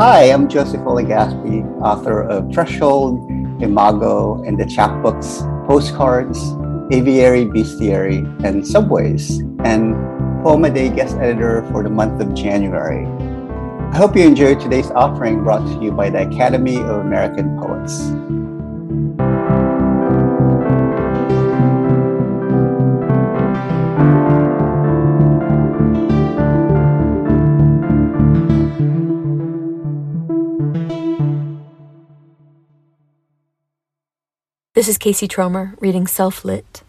[0.00, 0.94] Hi, I'm Joseph O.
[0.94, 3.28] Legaspi, author of Threshold,
[3.60, 6.38] Imago, and the chapbooks Postcards,
[6.92, 9.96] Aviary, Bestiary, and Subways, and
[10.44, 13.06] Poem a Day guest editor for the month of January.
[13.92, 18.12] I hope you enjoyed today's offering brought to you by the Academy of American Poets.
[34.78, 36.84] This is Casey Tromer reading Self Lit.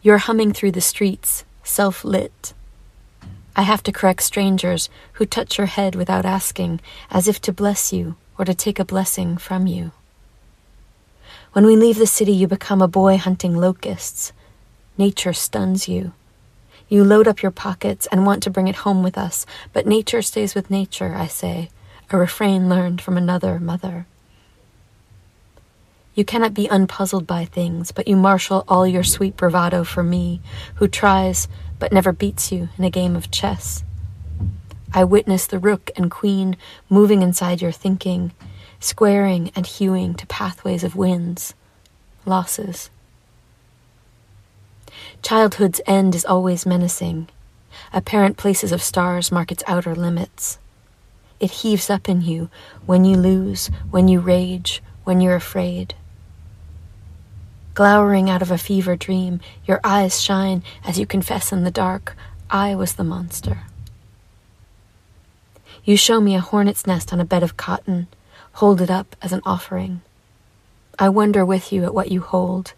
[0.00, 2.54] You're humming through the streets, self lit.
[3.54, 6.80] I have to correct strangers who touch your head without asking,
[7.10, 9.92] as if to bless you or to take a blessing from you.
[11.52, 14.32] When we leave the city, you become a boy hunting locusts.
[14.96, 16.14] Nature stuns you.
[16.88, 20.22] You load up your pockets and want to bring it home with us, but nature
[20.22, 21.68] stays with nature, I say,
[22.08, 24.06] a refrain learned from another mother.
[26.14, 30.40] You cannot be unpuzzled by things, but you marshal all your sweet bravado for me,
[30.76, 31.48] who tries
[31.80, 33.82] but never beats you in a game of chess.
[34.92, 36.56] I witness the rook and queen
[36.88, 38.30] moving inside your thinking,
[38.78, 41.54] squaring and hewing to pathways of wins,
[42.24, 42.90] losses.
[45.20, 47.28] Childhood's end is always menacing.
[47.92, 50.58] Apparent places of stars mark its outer limits.
[51.40, 52.50] It heaves up in you
[52.86, 55.94] when you lose, when you rage, when you're afraid.
[57.74, 62.16] Glowering out of a fever dream, your eyes shine as you confess in the dark,
[62.48, 63.62] I was the monster.
[65.84, 68.06] You show me a hornet's nest on a bed of cotton,
[68.54, 70.02] hold it up as an offering.
[71.00, 72.74] I wonder with you at what you hold.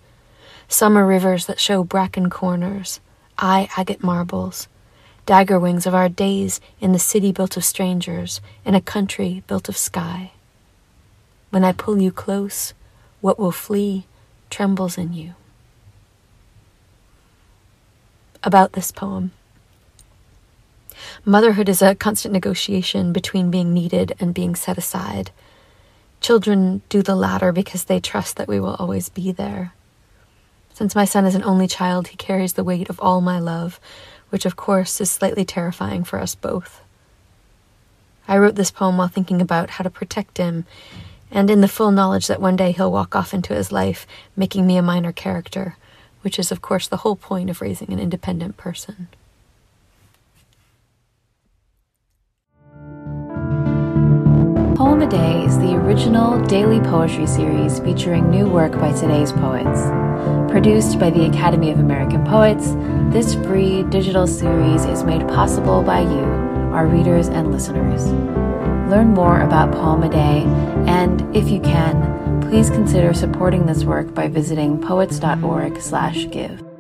[0.67, 2.99] Summer rivers that show bracken corners,
[3.37, 4.67] I agate marbles,
[5.27, 9.69] dagger wings of our days in the city built of strangers, in a country built
[9.69, 10.33] of sky.
[11.51, 12.73] When I pull you close,
[13.21, 14.07] what will flee
[14.51, 15.35] trembles in you.
[18.43, 19.33] About this poem.
[21.25, 25.31] Motherhood is a constant negotiation between being needed and being set aside.
[26.21, 29.75] Children do the latter because they trust that we will always be there.
[30.73, 33.81] Since my son is an only child, he carries the weight of all my love,
[34.31, 36.83] which of course is slightly terrifying for us both.
[38.29, 40.67] I wrote this poem while thinking about how to protect him
[41.31, 44.07] and in the full knowledge that one day he'll walk off into his life,
[44.37, 45.77] making me a minor character,
[46.23, 49.09] which is, of course, the whole point of raising an independent person.
[54.77, 59.81] Poem a Day is the original daily poetry series featuring new work by today's poets.
[60.51, 62.73] Produced by the Academy of American Poets,
[63.11, 68.05] this free digital series is made possible by you, our readers and listeners.
[68.91, 70.43] Learn more about Poem a Day,
[70.87, 76.76] and if you can, please consider supporting this work by visiting poets.org/give.